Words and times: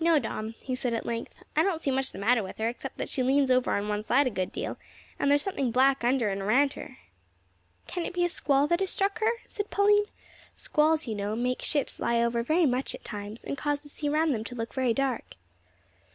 "No, 0.00 0.18
Dom," 0.18 0.54
he 0.62 0.74
said 0.74 0.94
at 0.94 1.04
length; 1.04 1.42
"I 1.54 1.62
don't 1.62 1.82
see 1.82 1.90
much 1.90 2.10
the 2.12 2.18
matter 2.18 2.42
with 2.42 2.56
her, 2.56 2.68
except 2.70 2.96
that 2.96 3.10
she 3.10 3.22
leans 3.22 3.50
over 3.50 3.70
on 3.72 3.86
one 3.86 4.02
side 4.02 4.26
a 4.26 4.30
good 4.30 4.50
deal, 4.50 4.78
and 5.18 5.30
there's 5.30 5.42
something 5.42 5.70
black 5.70 6.02
under 6.02 6.30
and 6.30 6.40
around 6.40 6.72
her." 6.72 6.96
"Can 7.86 8.06
it 8.06 8.14
be 8.14 8.24
a 8.24 8.30
squall 8.30 8.66
that 8.68 8.80
has 8.80 8.88
struck 8.88 9.18
her?" 9.20 9.30
said 9.46 9.68
Pauline. 9.68 10.06
"Squalls, 10.56 11.06
you 11.06 11.14
know, 11.14 11.36
make 11.36 11.60
ships 11.60 12.00
lie 12.00 12.22
over 12.22 12.42
very 12.42 12.64
much 12.64 12.94
at 12.94 13.04
times, 13.04 13.44
and 13.44 13.58
cause 13.58 13.80
the 13.80 13.90
sea 13.90 14.08
round 14.08 14.32
them 14.32 14.44
to 14.44 14.54
look 14.54 14.72
very 14.72 14.94
dark." 14.94 15.34